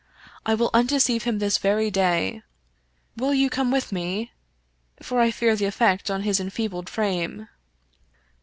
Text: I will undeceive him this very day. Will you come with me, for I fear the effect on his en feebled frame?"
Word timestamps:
I 0.47 0.55
will 0.55 0.71
undeceive 0.73 1.25
him 1.25 1.37
this 1.37 1.59
very 1.59 1.91
day. 1.91 2.41
Will 3.15 3.35
you 3.35 3.51
come 3.51 3.69
with 3.69 3.91
me, 3.91 4.31
for 4.99 5.19
I 5.19 5.29
fear 5.29 5.55
the 5.55 5.65
effect 5.65 6.09
on 6.09 6.23
his 6.23 6.39
en 6.39 6.49
feebled 6.49 6.89
frame?" 6.89 7.47